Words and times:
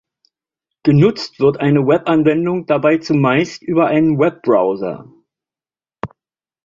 Genutzt 0.83 1.39
wird 1.39 1.59
eine 1.59 1.85
Webanwendung 1.85 2.65
dabei 2.65 2.97
zumeist 2.97 3.61
über 3.61 3.85
einen 3.85 4.17
Webbrowser. 4.17 5.13